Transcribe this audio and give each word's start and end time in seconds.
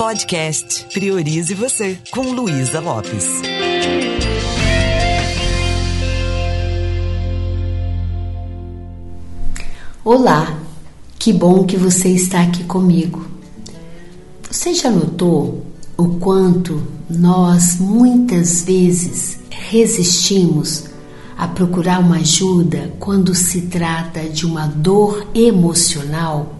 Podcast 0.00 0.86
Priorize 0.94 1.52
Você, 1.52 1.98
com 2.10 2.22
Luísa 2.32 2.80
Lopes. 2.80 3.28
Olá, 10.02 10.58
que 11.18 11.34
bom 11.34 11.66
que 11.66 11.76
você 11.76 12.08
está 12.08 12.40
aqui 12.40 12.64
comigo. 12.64 13.26
Você 14.50 14.72
já 14.72 14.90
notou 14.90 15.66
o 15.98 16.16
quanto 16.18 16.82
nós 17.10 17.76
muitas 17.78 18.62
vezes 18.62 19.38
resistimos 19.50 20.84
a 21.36 21.46
procurar 21.46 22.00
uma 22.00 22.16
ajuda 22.16 22.90
quando 22.98 23.34
se 23.34 23.66
trata 23.66 24.20
de 24.30 24.46
uma 24.46 24.66
dor 24.66 25.28
emocional? 25.34 26.59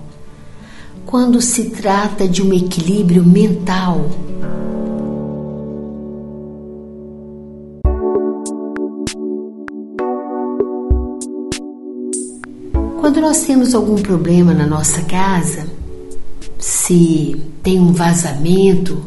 Quando 1.06 1.40
se 1.40 1.70
trata 1.70 2.28
de 2.28 2.42
um 2.42 2.52
equilíbrio 2.52 3.24
mental. 3.24 4.08
Quando 13.00 13.20
nós 13.20 13.42
temos 13.42 13.74
algum 13.74 13.96
problema 13.96 14.54
na 14.54 14.66
nossa 14.66 15.02
casa, 15.02 15.66
se 16.58 17.42
tem 17.62 17.80
um 17.80 17.92
vazamento, 17.92 19.02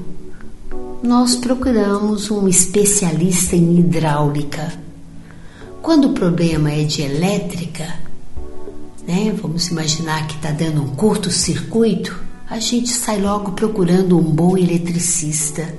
nós 1.01 1.35
procuramos 1.35 2.29
um 2.31 2.47
especialista 2.47 3.55
em 3.55 3.79
hidráulica. 3.79 4.73
Quando 5.81 6.09
o 6.09 6.13
problema 6.13 6.71
é 6.71 6.83
de 6.83 7.01
elétrica, 7.01 8.02
né? 9.07 9.33
Vamos 9.41 9.67
imaginar 9.67 10.27
que 10.27 10.35
está 10.35 10.51
dando 10.51 10.81
um 10.81 10.95
curto-circuito, 10.95 12.19
a 12.49 12.59
gente 12.59 12.89
sai 12.89 13.19
logo 13.19 13.51
procurando 13.53 14.17
um 14.17 14.23
bom 14.23 14.57
eletricista. 14.57 15.73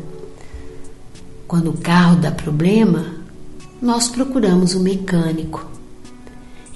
Quando 1.47 1.71
o 1.71 1.77
carro 1.77 2.17
dá 2.17 2.31
problema, 2.31 3.15
nós 3.81 4.09
procuramos 4.09 4.75
um 4.75 4.81
mecânico. 4.81 5.67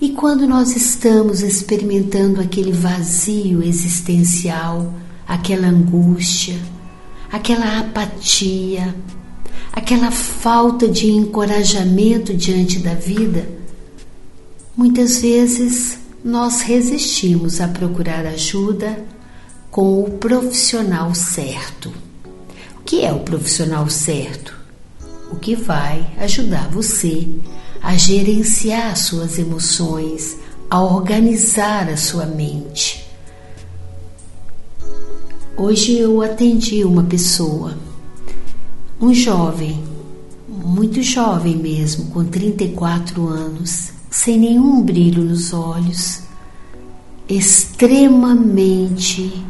E 0.01 0.11
quando 0.11 0.47
nós 0.47 0.77
estamos 0.77 1.43
experimentando 1.43 2.41
aquele 2.41 2.71
vazio 2.71 3.63
existencial, 3.63 4.95
aquela 5.27 5.67
angústia, 5.67 6.57
aquela 7.33 7.81
apatia, 7.81 8.95
aquela 9.73 10.11
falta 10.11 10.87
de 10.87 11.11
encorajamento 11.11 12.33
diante 12.35 12.79
da 12.79 12.95
vida, 12.95 13.49
muitas 14.77 15.21
vezes 15.21 15.98
nós 16.25 16.63
resistimos 16.63 17.61
a 17.61 17.69
procurar 17.69 18.27
ajuda 18.27 19.05
com 19.71 20.03
o 20.03 20.11
profissional 20.19 21.15
certo. 21.15 21.93
O 22.77 22.83
que 22.85 23.05
é 23.05 23.13
o 23.13 23.21
profissional 23.21 23.89
certo? 23.89 24.57
O 25.31 25.37
que 25.37 25.55
vai 25.55 26.15
ajudar 26.19 26.69
você 26.71 27.29
a 27.81 27.97
gerenciar 27.97 28.97
suas 28.97 29.39
emoções, 29.39 30.37
a 30.69 30.83
organizar 30.83 31.89
a 31.89 31.97
sua 31.97 32.27
mente. 32.27 33.07
Hoje 35.57 35.99
eu 35.99 36.23
atendi 36.23 36.85
uma 36.85 37.05
pessoa, 37.05 37.77
um 39.01 39.15
jovem, 39.15 39.85
muito 40.49 41.03
jovem 41.03 41.57
mesmo, 41.57 42.07
com 42.07 42.25
34 42.25 43.27
anos 43.29 43.98
sem 44.11 44.39
nenhum 44.39 44.83
brilho 44.83 45.23
nos 45.23 45.53
olhos, 45.53 46.23
extremamente 47.29 49.45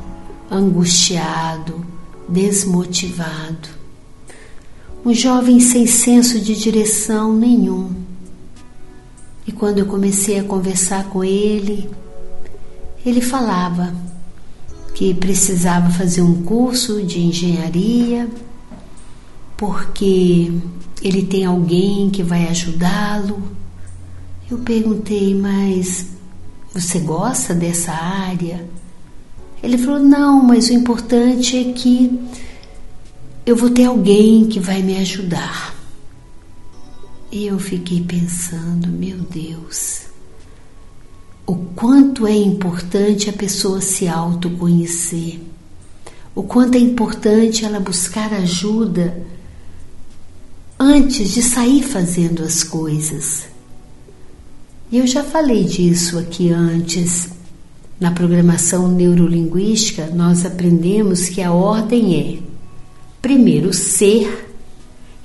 angustiado, 0.50 1.84
desmotivado. 2.28 3.68
Um 5.04 5.14
jovem 5.14 5.60
sem 5.60 5.86
senso 5.86 6.40
de 6.40 6.56
direção 6.56 7.32
nenhum. 7.32 7.92
E 9.46 9.52
quando 9.52 9.78
eu 9.78 9.86
comecei 9.86 10.38
a 10.38 10.44
conversar 10.44 11.04
com 11.04 11.24
ele, 11.24 11.88
ele 13.06 13.20
falava 13.20 13.94
que 14.94 15.14
precisava 15.14 15.90
fazer 15.90 16.22
um 16.22 16.42
curso 16.42 17.02
de 17.02 17.20
engenharia, 17.20 18.28
porque 19.56 20.52
ele 21.00 21.22
tem 21.22 21.44
alguém 21.44 22.10
que 22.10 22.22
vai 22.22 22.48
ajudá-lo 22.48 23.40
eu 24.50 24.58
perguntei, 24.58 25.34
mas 25.34 26.06
você 26.72 26.98
gosta 27.00 27.54
dessa 27.54 27.92
área? 27.92 28.66
Ele 29.62 29.76
falou: 29.76 29.98
não, 29.98 30.42
mas 30.42 30.68
o 30.68 30.72
importante 30.72 31.56
é 31.56 31.72
que 31.72 32.20
eu 33.44 33.56
vou 33.56 33.70
ter 33.70 33.84
alguém 33.84 34.46
que 34.46 34.60
vai 34.60 34.82
me 34.82 34.96
ajudar. 34.98 35.74
E 37.30 37.46
eu 37.46 37.58
fiquei 37.58 38.00
pensando: 38.00 38.88
meu 38.88 39.18
Deus, 39.18 40.02
o 41.46 41.56
quanto 41.56 42.26
é 42.26 42.34
importante 42.34 43.28
a 43.28 43.32
pessoa 43.32 43.80
se 43.80 44.06
autoconhecer, 44.06 45.40
o 46.34 46.42
quanto 46.42 46.76
é 46.76 46.80
importante 46.80 47.64
ela 47.64 47.80
buscar 47.80 48.32
ajuda 48.32 49.26
antes 50.78 51.30
de 51.30 51.42
sair 51.42 51.82
fazendo 51.82 52.44
as 52.44 52.62
coisas. 52.62 53.47
E 54.90 54.98
eu 54.98 55.06
já 55.06 55.22
falei 55.22 55.64
disso 55.64 56.18
aqui 56.18 56.50
antes. 56.50 57.28
Na 58.00 58.10
programação 58.12 58.88
neurolinguística, 58.88 60.06
nós 60.06 60.46
aprendemos 60.46 61.28
que 61.28 61.42
a 61.42 61.52
ordem 61.52 62.14
é 62.14 62.38
primeiro 63.20 63.72
ser 63.74 64.54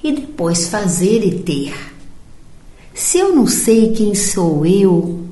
e 0.03 0.12
depois 0.12 0.68
fazer 0.68 1.24
e 1.24 1.40
ter. 1.40 1.74
Se 2.94 3.19
eu 3.19 3.35
não 3.35 3.47
sei 3.47 3.91
quem 3.91 4.16
sou 4.16 4.66
eu, 4.66 5.24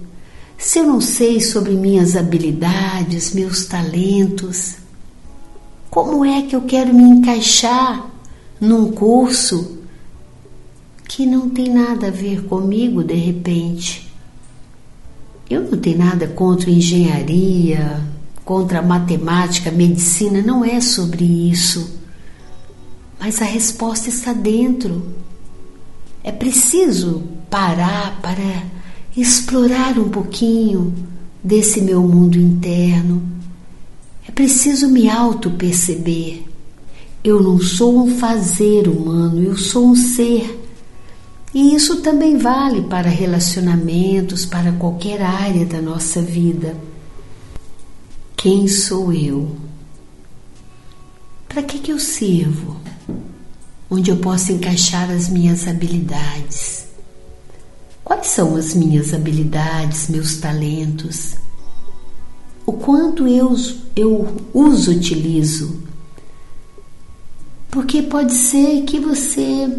se 0.57 0.79
eu 0.79 0.85
não 0.85 1.01
sei 1.01 1.41
sobre 1.41 1.71
minhas 1.73 2.15
habilidades, 2.15 3.33
meus 3.33 3.65
talentos, 3.65 4.75
como 5.89 6.23
é 6.23 6.43
que 6.43 6.55
eu 6.55 6.61
quero 6.61 6.93
me 6.93 7.03
encaixar 7.03 8.07
num 8.61 8.91
curso 8.91 9.79
que 11.07 11.25
não 11.25 11.49
tem 11.49 11.73
nada 11.73 12.07
a 12.07 12.11
ver 12.11 12.45
comigo 12.45 13.03
de 13.03 13.15
repente? 13.15 14.10
Eu 15.51 15.69
não 15.69 15.77
tenho 15.77 15.97
nada 15.97 16.27
contra 16.27 16.71
engenharia, 16.71 18.01
contra 18.45 18.81
matemática, 18.81 19.69
medicina, 19.69 20.41
não 20.41 20.63
é 20.63 20.79
sobre 20.79 21.25
isso. 21.25 21.99
Mas 23.19 23.41
a 23.41 23.45
resposta 23.45 24.07
está 24.07 24.31
dentro. 24.31 25.13
É 26.23 26.31
preciso 26.31 27.23
parar 27.49 28.21
para 28.21 28.63
explorar 29.17 29.99
um 29.99 30.07
pouquinho 30.07 30.93
desse 31.43 31.81
meu 31.81 32.01
mundo 32.01 32.37
interno. 32.37 33.21
É 34.25 34.31
preciso 34.31 34.87
me 34.87 35.09
auto-perceber. 35.09 36.45
Eu 37.21 37.43
não 37.43 37.59
sou 37.59 38.05
um 38.05 38.17
fazer 38.17 38.87
humano, 38.87 39.43
eu 39.43 39.57
sou 39.57 39.89
um 39.89 39.95
ser 39.97 40.60
e 41.53 41.75
isso 41.75 42.01
também 42.01 42.37
vale 42.37 42.83
para 42.83 43.09
relacionamentos, 43.09 44.45
para 44.45 44.71
qualquer 44.71 45.21
área 45.21 45.65
da 45.65 45.81
nossa 45.81 46.21
vida. 46.21 46.75
Quem 48.37 48.67
sou 48.67 49.11
eu? 49.11 49.55
Para 51.49 51.61
que, 51.61 51.79
que 51.79 51.91
eu 51.91 51.99
sirvo? 51.99 52.77
Onde 53.89 54.09
eu 54.09 54.17
posso 54.17 54.53
encaixar 54.53 55.11
as 55.11 55.27
minhas 55.27 55.67
habilidades? 55.67 56.85
Quais 58.01 58.27
são 58.27 58.55
as 58.55 58.73
minhas 58.73 59.13
habilidades, 59.13 60.07
meus 60.07 60.37
talentos? 60.37 61.35
O 62.65 62.71
quanto 62.71 63.27
eu, 63.27 63.53
eu 63.95 64.37
os 64.53 64.87
utilizo? 64.87 65.81
Porque 67.69 68.01
pode 68.01 68.33
ser 68.33 68.83
que 68.83 68.99
você 68.99 69.69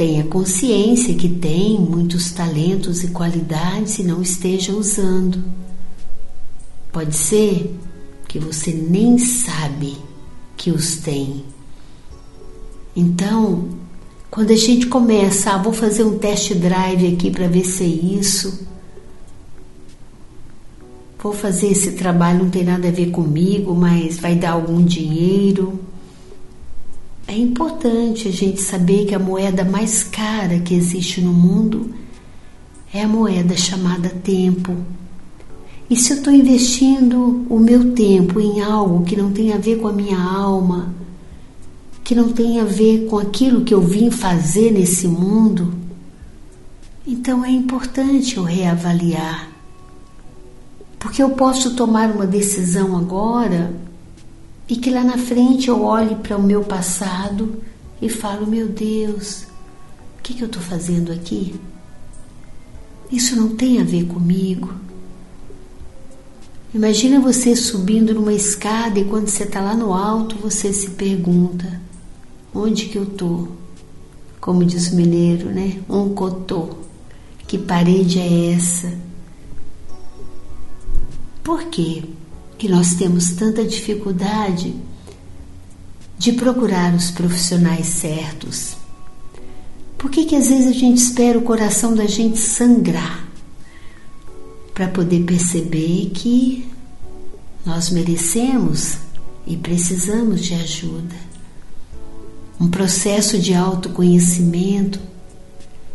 Tenha 0.00 0.24
consciência 0.24 1.12
que 1.12 1.28
tem 1.28 1.78
muitos 1.78 2.32
talentos 2.32 3.04
e 3.04 3.08
qualidades 3.08 3.98
e 3.98 4.02
não 4.02 4.22
esteja 4.22 4.72
usando. 4.72 5.44
Pode 6.90 7.14
ser 7.14 7.78
que 8.26 8.38
você 8.38 8.72
nem 8.72 9.18
sabe 9.18 9.98
que 10.56 10.70
os 10.70 10.96
tem. 10.96 11.44
Então, 12.96 13.68
quando 14.30 14.52
a 14.52 14.56
gente 14.56 14.86
começa, 14.86 15.50
ah, 15.50 15.58
vou 15.58 15.74
fazer 15.74 16.04
um 16.04 16.18
test 16.18 16.54
drive 16.54 17.06
aqui 17.06 17.30
para 17.30 17.46
ver 17.46 17.66
se 17.66 17.84
é 17.84 17.86
isso. 17.86 18.66
Vou 21.22 21.34
fazer 21.34 21.72
esse 21.72 21.92
trabalho, 21.92 22.44
não 22.44 22.48
tem 22.48 22.64
nada 22.64 22.88
a 22.88 22.90
ver 22.90 23.10
comigo, 23.10 23.74
mas 23.74 24.18
vai 24.18 24.34
dar 24.34 24.52
algum 24.52 24.82
dinheiro. 24.82 25.78
É 27.30 27.38
importante 27.38 28.26
a 28.26 28.32
gente 28.32 28.60
saber 28.60 29.06
que 29.06 29.14
a 29.14 29.18
moeda 29.20 29.64
mais 29.64 30.02
cara 30.02 30.58
que 30.58 30.74
existe 30.74 31.20
no 31.20 31.32
mundo 31.32 31.94
é 32.92 33.02
a 33.02 33.08
moeda 33.08 33.56
chamada 33.56 34.08
tempo. 34.08 34.74
E 35.88 35.94
se 35.94 36.12
eu 36.12 36.16
estou 36.16 36.32
investindo 36.32 37.46
o 37.48 37.60
meu 37.60 37.92
tempo 37.92 38.40
em 38.40 38.60
algo 38.60 39.04
que 39.04 39.14
não 39.14 39.30
tem 39.30 39.52
a 39.52 39.58
ver 39.58 39.78
com 39.78 39.86
a 39.86 39.92
minha 39.92 40.18
alma, 40.20 40.92
que 42.02 42.16
não 42.16 42.32
tem 42.32 42.60
a 42.60 42.64
ver 42.64 43.06
com 43.06 43.16
aquilo 43.16 43.64
que 43.64 43.72
eu 43.72 43.80
vim 43.80 44.10
fazer 44.10 44.72
nesse 44.72 45.06
mundo, 45.06 45.72
então 47.06 47.44
é 47.44 47.50
importante 47.52 48.38
eu 48.38 48.42
reavaliar. 48.42 49.48
Porque 50.98 51.22
eu 51.22 51.30
posso 51.30 51.76
tomar 51.76 52.10
uma 52.10 52.26
decisão 52.26 52.98
agora 52.98 53.72
e 54.70 54.76
que 54.76 54.88
lá 54.88 55.02
na 55.02 55.18
frente 55.18 55.68
eu 55.68 55.82
olhe 55.82 56.14
para 56.14 56.36
o 56.36 56.42
meu 56.42 56.62
passado 56.62 57.60
e 58.00 58.08
falo: 58.08 58.46
meu 58.46 58.68
Deus, 58.68 59.42
o 60.16 60.22
que, 60.22 60.32
que 60.32 60.42
eu 60.42 60.46
estou 60.46 60.62
fazendo 60.62 61.10
aqui? 61.10 61.60
Isso 63.10 63.34
não 63.34 63.56
tem 63.56 63.80
a 63.80 63.84
ver 63.84 64.06
comigo. 64.06 64.72
Imagina 66.72 67.18
você 67.18 67.56
subindo 67.56 68.14
numa 68.14 68.32
escada 68.32 69.00
e 69.00 69.04
quando 69.04 69.26
você 69.26 69.42
está 69.42 69.60
lá 69.60 69.74
no 69.74 69.92
alto 69.92 70.36
você 70.36 70.72
se 70.72 70.90
pergunta: 70.90 71.80
onde 72.54 72.86
que 72.86 72.96
eu 72.96 73.02
estou? 73.02 73.48
Como 74.40 74.64
diz 74.64 74.92
o 74.92 74.94
mineiro, 74.94 75.50
né? 75.50 75.82
Um 75.88 76.14
cotô. 76.14 76.78
Que 77.48 77.58
parede 77.58 78.20
é 78.20 78.52
essa? 78.52 78.96
Por 81.42 81.64
quê 81.64 82.04
que 82.60 82.68
nós 82.68 82.92
temos 82.92 83.30
tanta 83.30 83.64
dificuldade 83.64 84.74
de 86.18 86.32
procurar 86.32 86.94
os 86.94 87.10
profissionais 87.10 87.86
certos? 87.86 88.76
Por 89.96 90.10
que, 90.10 90.26
que 90.26 90.36
às 90.36 90.48
vezes 90.48 90.66
a 90.66 90.72
gente 90.72 90.98
espera 90.98 91.38
o 91.38 91.42
coração 91.42 91.94
da 91.94 92.04
gente 92.04 92.38
sangrar 92.38 93.26
para 94.74 94.88
poder 94.88 95.24
perceber 95.24 96.10
que 96.12 96.68
nós 97.64 97.88
merecemos 97.88 98.98
e 99.46 99.56
precisamos 99.56 100.42
de 100.42 100.52
ajuda? 100.52 101.16
Um 102.60 102.68
processo 102.68 103.38
de 103.38 103.54
autoconhecimento 103.54 105.00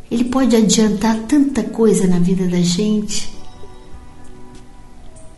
ele 0.10 0.24
pode 0.24 0.56
adiantar 0.56 1.16
tanta 1.28 1.62
coisa 1.62 2.08
na 2.08 2.18
vida 2.18 2.48
da 2.48 2.62
gente. 2.62 3.35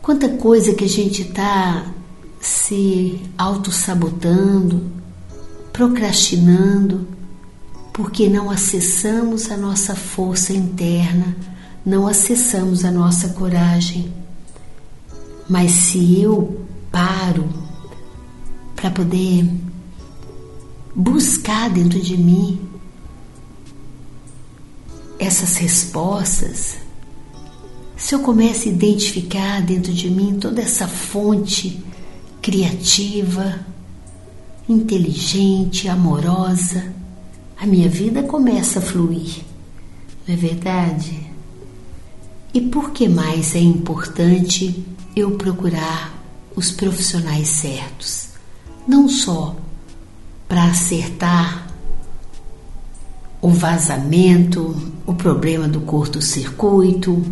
Quanta 0.08 0.30
coisa 0.30 0.74
que 0.74 0.86
a 0.86 0.88
gente 0.88 1.22
está 1.24 1.86
se 2.40 3.22
auto-sabotando, 3.38 4.90
procrastinando, 5.74 7.06
porque 7.92 8.30
não 8.30 8.50
acessamos 8.50 9.52
a 9.52 9.58
nossa 9.58 9.98
força 9.98 10.54
interna, 10.54 11.36
não 11.86 12.08
acessamos 12.08 12.86
a 12.86 12.90
nossa 12.90 13.28
coragem. 13.34 14.14
Mas 15.50 15.72
se 15.72 16.22
eu 16.22 16.66
paro 16.90 17.50
para 18.78 18.90
poder 18.90 19.46
buscar 20.96 21.70
dentro 21.70 22.00
de 22.00 22.16
mim 22.16 22.62
essas 25.20 25.58
respostas, 25.58 26.78
se 27.98 28.14
eu 28.14 28.20
começo 28.20 28.70
a 28.70 28.72
identificar 28.72 29.60
dentro 29.60 29.92
de 29.92 30.08
mim 30.08 30.38
toda 30.40 30.62
essa 30.62 30.88
fonte 30.88 31.84
criativa, 32.40 33.60
inteligente, 34.70 35.90
amorosa, 35.90 36.94
a 37.60 37.66
minha 37.66 37.90
vida 37.90 38.22
começa 38.22 38.78
a 38.78 38.82
fluir, 38.84 39.44
não 40.28 40.36
é 40.36 40.38
verdade? 40.38 41.26
E 42.54 42.62
por 42.62 42.92
que 42.92 43.10
mais 43.10 43.56
é 43.56 43.60
importante 43.60 44.86
eu 45.16 45.32
procurar 45.32 46.14
os 46.56 46.72
profissionais 46.72 47.48
certos? 47.48 48.30
Não 48.88 49.10
só 49.10 49.56
para 50.48 50.66
acertar 50.66 51.68
o 53.42 53.50
vazamento, 53.50 54.76
o 55.06 55.16
problema 55.16 55.68
do 55.68 55.82
curto-circuito 55.82 57.26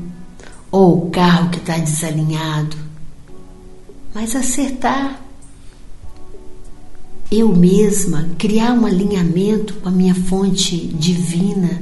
ou 0.71 1.07
o 1.07 1.11
carro 1.11 1.49
que 1.49 1.59
está 1.59 1.77
desalinhado, 1.77 2.77
mas 4.13 4.35
acertar 4.35 5.25
eu 7.31 7.53
mesma, 7.55 8.29
criar 8.37 8.73
um 8.73 8.85
alinhamento 8.85 9.73
com 9.75 9.89
a 9.89 9.91
minha 9.91 10.13
fonte 10.13 10.77
divina, 10.77 11.81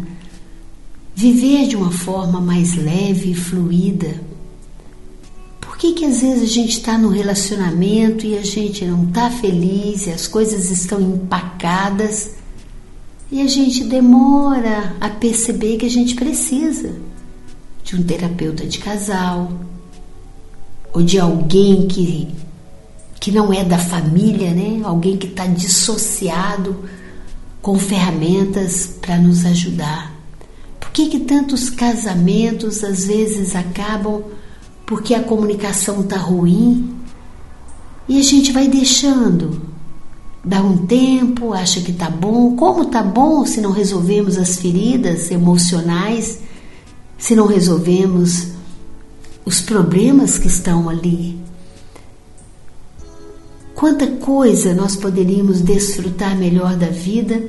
viver 1.13 1.68
de 1.68 1.75
uma 1.75 1.91
forma 1.91 2.39
mais 2.39 2.75
leve 2.75 3.31
e 3.31 3.35
fluida. 3.35 4.15
Por 5.59 5.77
que, 5.77 5.94
que 5.94 6.06
às 6.06 6.21
vezes 6.21 6.44
a 6.44 6.53
gente 6.53 6.77
está 6.77 6.97
no 6.97 7.09
relacionamento 7.09 8.25
e 8.25 8.38
a 8.38 8.41
gente 8.41 8.86
não 8.86 9.03
está 9.03 9.29
feliz 9.29 10.07
e 10.07 10.12
as 10.12 10.27
coisas 10.27 10.71
estão 10.71 11.01
empacadas? 11.01 12.31
E 13.31 13.41
a 13.41 13.47
gente 13.47 13.83
demora 13.83 14.95
a 15.01 15.09
perceber 15.09 15.77
que 15.77 15.86
a 15.86 15.89
gente 15.89 16.15
precisa 16.15 16.95
de 17.83 17.95
um 17.95 18.03
terapeuta 18.03 18.65
de 18.65 18.80
casal 18.80 19.51
ou 20.94 21.01
de 21.01 21.19
alguém 21.19 21.88
que, 21.88 22.27
que 23.19 23.31
não 23.31 23.51
é 23.51 23.63
da 23.63 23.77
família, 23.77 24.51
né? 24.51 24.81
Alguém 24.83 25.18
que 25.18 25.27
está 25.27 25.45
dissociado 25.45 26.83
com 27.62 27.77
ferramentas 27.80 28.97
para 29.01 29.18
nos 29.18 29.45
ajudar. 29.45 30.13
Por 30.80 30.91
que, 30.91 31.07
que 31.09 31.19
tantos 31.19 31.69
casamentos 31.69 32.83
às 32.83 33.06
vezes 33.06 33.56
acabam 33.56 34.24
porque 34.86 35.15
a 35.15 35.24
comunicação 35.24 36.01
está 36.01 36.18
ruim 36.18 36.94
e 38.07 38.19
a 38.19 38.24
gente 38.24 38.51
vai 38.51 38.68
deixando 38.68 39.74
dá 40.44 40.62
um 40.62 40.86
tempo, 40.86 41.53
acha 41.53 41.79
que 41.79 41.94
tá 41.94 42.09
bom. 42.09 42.56
Como 42.56 42.86
tá 42.86 43.01
bom 43.01 43.45
se 43.45 43.62
não 43.62 43.71
resolvemos 43.71 44.38
as 44.38 44.57
feridas 44.57 45.31
emocionais, 45.31 46.39
se 47.18 47.36
não 47.36 47.48
resolvemos 47.48 48.48
os 49.45 49.62
problemas 49.62 50.38
que 50.38 50.48
estão 50.48 50.89
ali? 50.89 51.39
Quanta 53.75 54.07
coisa 54.07 54.74
nós 54.74 54.95
poderíamos 54.95 55.62
desfrutar 55.62 56.38
melhor 56.38 56.75
da 56.75 56.88
vida 56.88 57.44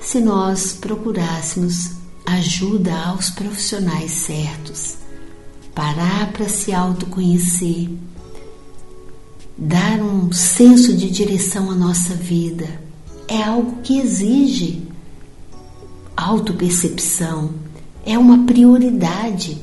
se 0.00 0.20
nós 0.20 0.72
procurássemos 0.72 1.92
ajuda 2.26 2.94
aos 2.94 3.30
profissionais 3.30 4.10
certos, 4.12 4.96
parar 5.74 6.32
para 6.32 6.48
se 6.48 6.72
autoconhecer 6.72 7.90
dar 9.56 10.00
um 10.02 10.32
senso 10.32 10.94
de 10.94 11.08
direção 11.10 11.70
à 11.70 11.74
nossa 11.74 12.14
vida. 12.14 12.66
É 13.28 13.42
algo 13.42 13.80
que 13.82 13.98
exige 13.98 14.82
autopercepção, 16.16 17.54
é 18.06 18.18
uma 18.18 18.44
prioridade. 18.44 19.58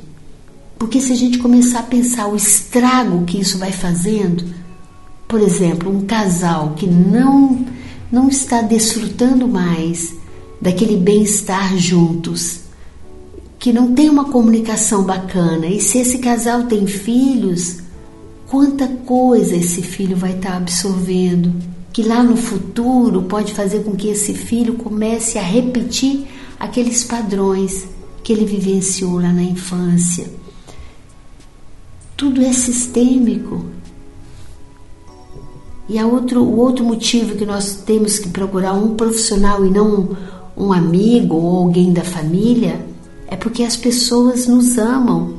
Porque 0.77 0.99
se 0.99 1.13
a 1.13 1.15
gente 1.15 1.37
começar 1.37 1.79
a 1.79 1.83
pensar 1.83 2.27
o 2.27 2.35
estrago 2.35 3.23
que 3.25 3.39
isso 3.39 3.57
vai 3.57 3.71
fazendo, 3.71 4.43
por 5.27 5.39
exemplo, 5.39 5.95
um 5.95 6.05
casal 6.05 6.73
que 6.75 6.87
não 6.87 7.65
não 8.11 8.27
está 8.27 8.61
desfrutando 8.61 9.47
mais 9.47 10.13
daquele 10.59 10.97
bem-estar 10.97 11.77
juntos, 11.77 12.59
que 13.57 13.71
não 13.71 13.93
tem 13.93 14.09
uma 14.09 14.25
comunicação 14.25 15.03
bacana, 15.03 15.65
e 15.67 15.79
se 15.79 15.99
esse 15.99 16.17
casal 16.17 16.63
tem 16.63 16.85
filhos, 16.87 17.77
quanta 18.47 18.85
coisa 18.87 19.55
esse 19.55 19.81
filho 19.81 20.17
vai 20.17 20.33
estar 20.33 20.57
absorvendo, 20.57 21.53
que 21.93 22.03
lá 22.03 22.21
no 22.21 22.35
futuro 22.35 23.23
pode 23.23 23.53
fazer 23.53 23.83
com 23.83 23.95
que 23.95 24.09
esse 24.09 24.33
filho 24.33 24.73
comece 24.73 25.37
a 25.37 25.41
repetir 25.41 26.27
aqueles 26.59 27.05
padrões 27.05 27.85
que 28.23 28.33
ele 28.33 28.45
vivenciou 28.45 29.15
lá 29.15 29.31
na 29.31 29.43
infância. 29.43 30.29
Tudo 32.15 32.41
é 32.41 32.53
sistêmico. 32.53 33.65
E 35.89 35.97
a 35.97 36.05
outro, 36.05 36.43
o 36.43 36.57
outro 36.57 36.85
motivo 36.85 37.35
que 37.35 37.45
nós 37.45 37.77
temos 37.85 38.19
que 38.19 38.29
procurar 38.29 38.73
um 38.73 38.95
profissional 38.95 39.65
e 39.65 39.69
não 39.69 40.15
um, 40.57 40.65
um 40.67 40.73
amigo 40.73 41.35
ou 41.35 41.63
alguém 41.63 41.91
da 41.91 42.03
família 42.03 42.85
é 43.27 43.35
porque 43.35 43.63
as 43.63 43.75
pessoas 43.75 44.47
nos 44.47 44.77
amam. 44.77 45.33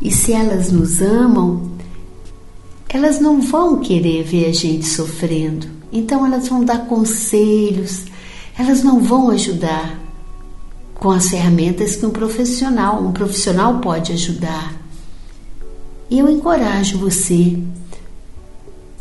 E 0.00 0.10
se 0.10 0.32
elas 0.32 0.72
nos 0.72 1.00
amam, 1.00 1.70
elas 2.88 3.20
não 3.20 3.40
vão 3.40 3.78
querer 3.78 4.24
ver 4.24 4.46
a 4.46 4.52
gente 4.52 4.86
sofrendo. 4.86 5.66
Então 5.92 6.26
elas 6.26 6.48
vão 6.48 6.64
dar 6.64 6.86
conselhos, 6.86 8.04
elas 8.58 8.82
não 8.82 9.00
vão 9.00 9.30
ajudar 9.30 10.01
com 11.02 11.10
as 11.10 11.30
ferramentas 11.30 11.96
que 11.96 12.06
um 12.06 12.10
profissional, 12.10 13.02
um 13.02 13.10
profissional 13.10 13.80
pode 13.80 14.12
ajudar. 14.12 14.72
E 16.08 16.20
eu 16.20 16.30
encorajo 16.30 16.96
você, 16.96 17.58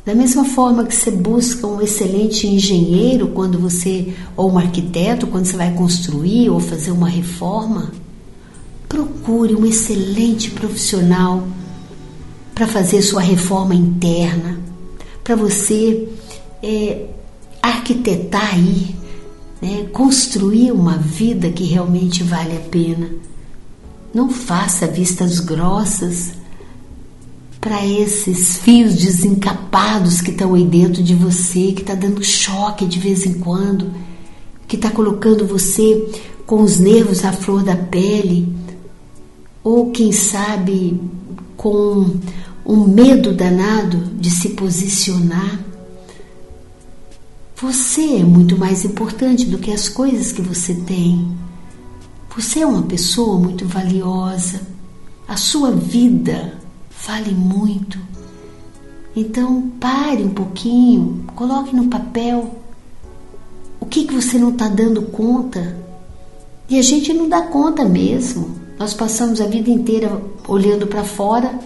da 0.04 0.16
mesma 0.16 0.44
forma 0.44 0.84
que 0.84 0.96
você 0.96 1.12
busca 1.12 1.68
um 1.68 1.80
excelente 1.80 2.48
engenheiro 2.48 3.28
quando 3.28 3.60
você 3.60 4.16
ou 4.36 4.52
um 4.52 4.58
arquiteto 4.58 5.28
quando 5.28 5.46
você 5.46 5.56
vai 5.56 5.76
construir 5.76 6.50
ou 6.50 6.60
fazer 6.60 6.90
uma 6.90 7.08
reforma, 7.08 7.92
procure 8.90 9.54
um 9.54 9.64
excelente 9.64 10.50
profissional 10.50 11.48
para 12.56 12.66
fazer 12.66 13.04
sua 13.04 13.22
reforma 13.22 13.76
interna, 13.76 14.60
para 15.24 15.36
você 15.36 16.10
é, 16.64 17.06
arquitetar 17.62 18.56
aí, 18.56 18.96
né, 19.62 19.86
construir 19.92 20.72
uma 20.72 20.98
vida 20.98 21.52
que 21.52 21.64
realmente 21.66 22.24
vale 22.24 22.58
a 22.58 22.62
pena. 22.62 23.10
Não 24.14 24.30
faça 24.30 24.88
vistas 24.88 25.40
grossas 25.40 26.32
para 27.62 27.86
esses 27.86 28.58
fios 28.58 28.96
desencapados 28.96 30.20
que 30.20 30.32
estão 30.32 30.56
aí 30.56 30.66
dentro 30.66 31.04
de 31.04 31.14
você, 31.14 31.72
que 31.74 31.82
está 31.82 31.94
dando 31.94 32.24
choque 32.24 32.88
de 32.88 33.00
vez 33.00 33.26
em 33.26 33.36
quando, 33.36 33.92
que 34.68 34.76
está 34.76 34.90
colocando 34.90 35.46
você 35.46 36.10
com 36.46 36.64
os 36.64 36.80
nervos 36.80 37.24
à 37.24 37.32
flor 37.32 37.64
da 37.64 37.76
pele, 37.76 38.54
ou 39.64 39.92
quem 39.92 40.12
sabe 40.12 41.00
com 41.56 42.16
um 42.66 42.88
medo 42.88 43.32
danado 43.32 43.98
de 44.20 44.32
se 44.32 44.50
posicionar. 44.50 45.71
Você 47.62 48.16
é 48.16 48.24
muito 48.24 48.58
mais 48.58 48.84
importante 48.84 49.46
do 49.46 49.60
que 49.60 49.72
as 49.72 49.88
coisas 49.88 50.32
que 50.32 50.42
você 50.42 50.74
tem. 50.74 51.32
Você 52.36 52.62
é 52.62 52.66
uma 52.66 52.82
pessoa 52.82 53.38
muito 53.38 53.68
valiosa. 53.68 54.62
A 55.28 55.38
sua 55.38 55.70
vida 55.70 56.58
vale 57.06 57.36
muito. 57.36 58.00
Então 59.16 59.70
pare 59.80 60.24
um 60.24 60.32
pouquinho, 60.32 61.24
coloque 61.36 61.76
no 61.76 61.86
papel 61.86 62.56
o 63.80 63.86
que, 63.86 64.06
que 64.06 64.16
você 64.16 64.40
não 64.40 64.50
está 64.50 64.68
dando 64.68 65.04
conta. 65.04 65.78
E 66.68 66.80
a 66.80 66.82
gente 66.82 67.14
não 67.14 67.30
dá 67.30 67.44
conta 67.44 67.86
mesmo. 67.86 68.56
Nós 68.80 68.96
passamos 68.96 69.40
a 69.40 69.46
vida 69.46 69.70
inteira 69.70 70.20
olhando 70.48 70.88
para 70.88 71.04
fora, 71.04 71.60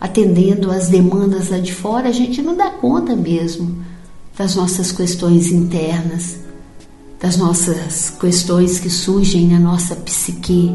atendendo 0.00 0.72
às 0.72 0.88
demandas 0.88 1.50
lá 1.50 1.60
de 1.60 1.72
fora, 1.72 2.08
a 2.08 2.12
gente 2.12 2.42
não 2.42 2.56
dá 2.56 2.68
conta 2.68 3.14
mesmo 3.14 3.86
das 4.36 4.54
nossas 4.54 4.92
questões 4.92 5.46
internas, 5.46 6.38
das 7.18 7.38
nossas 7.38 8.10
questões 8.10 8.78
que 8.78 8.90
surgem 8.90 9.48
na 9.48 9.58
nossa 9.58 9.96
psique. 9.96 10.70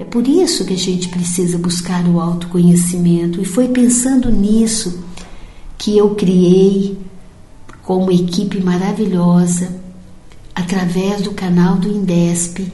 É 0.00 0.04
por 0.04 0.26
isso 0.26 0.64
que 0.64 0.74
a 0.74 0.78
gente 0.78 1.08
precisa 1.08 1.56
buscar 1.56 2.04
o 2.08 2.20
autoconhecimento 2.20 3.40
e 3.40 3.44
foi 3.44 3.68
pensando 3.68 4.28
nisso 4.28 5.04
que 5.78 5.96
eu 5.96 6.16
criei 6.16 7.11
com 7.82 7.98
uma 7.98 8.12
equipe 8.12 8.60
maravilhosa 8.62 9.80
através 10.54 11.22
do 11.22 11.32
canal 11.32 11.76
do 11.76 11.88
Indesp 11.88 12.72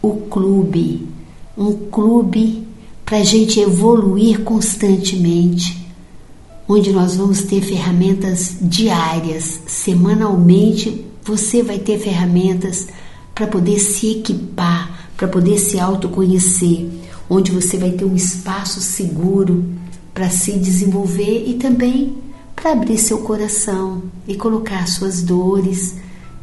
o 0.00 0.12
clube, 0.28 1.08
um 1.56 1.72
clube 1.90 2.66
para 3.04 3.18
a 3.18 3.24
gente 3.24 3.58
evoluir 3.58 4.40
constantemente, 4.40 5.86
onde 6.68 6.92
nós 6.92 7.16
vamos 7.16 7.42
ter 7.42 7.62
ferramentas 7.62 8.56
diárias, 8.60 9.60
semanalmente 9.66 11.04
você 11.24 11.62
vai 11.62 11.78
ter 11.78 11.98
ferramentas 11.98 12.86
para 13.34 13.46
poder 13.46 13.78
se 13.78 14.18
equipar 14.18 14.98
para 15.18 15.26
poder 15.26 15.58
se 15.58 15.80
autoconhecer, 15.80 16.88
onde 17.28 17.50
você 17.50 17.76
vai 17.76 17.90
ter 17.90 18.04
um 18.04 18.14
espaço 18.14 18.80
seguro 18.80 19.64
para 20.14 20.30
se 20.30 20.52
desenvolver 20.52 21.44
e 21.44 21.54
também 21.54 22.16
para 22.60 22.72
abrir 22.72 22.98
seu 22.98 23.18
coração 23.18 24.02
e 24.26 24.34
colocar 24.34 24.88
suas 24.88 25.22
dores, 25.22 25.94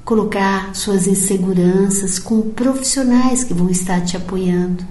colocar 0.03 0.73
suas 0.73 1.07
inseguranças 1.07 2.17
com 2.17 2.41
profissionais 2.41 3.43
que 3.43 3.53
vão 3.53 3.69
estar 3.69 4.01
te 4.01 4.15
apoiando. 4.15 4.83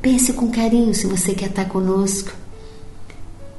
Pense 0.00 0.32
com 0.32 0.50
carinho 0.50 0.94
se 0.94 1.06
você 1.06 1.34
quer 1.34 1.50
estar 1.50 1.66
conosco. 1.66 2.32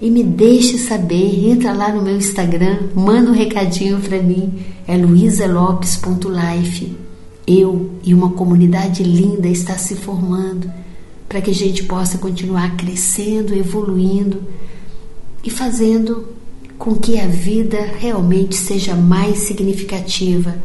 E 0.02 0.10
me 0.10 0.24
deixe 0.24 0.78
saber, 0.78 1.50
entra 1.50 1.74
lá 1.74 1.92
no 1.92 2.02
meu 2.02 2.18
Instagram, 2.18 2.90
manda 2.96 3.30
um 3.30 3.34
recadinho 3.34 4.00
para 4.00 4.22
mim, 4.22 4.66
é 4.88 4.98
luisalopes.life 4.98 7.08
eu 7.48 7.92
e 8.04 8.14
uma 8.14 8.32
comunidade 8.32 9.04
linda 9.04 9.48
está 9.48 9.78
se 9.78 9.96
formando 9.96 10.70
para 11.30 11.40
que 11.40 11.50
a 11.50 11.56
gente 11.56 11.84
possa 11.84 12.18
continuar 12.18 12.76
crescendo, 12.76 13.56
evoluindo 13.56 14.44
e 15.42 15.50
fazendo 15.50 16.28
com 16.78 16.96
que 16.96 17.20
a 17.20 17.28
vida 17.28 17.82
realmente 18.00 18.56
seja 18.56 18.96
mais 18.96 19.40
significativa, 19.40 20.56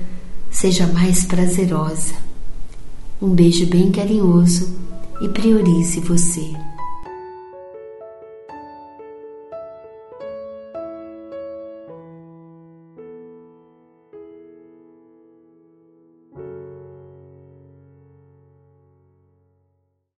seja 0.51 0.87
mais 0.87 1.25
prazerosa. 1.25 2.15
Um 3.21 3.31
beijo 3.31 3.67
bem 3.67 3.91
carinhoso 3.91 4.77
e 5.23 5.29
priorize 5.29 6.01
você. 6.01 6.53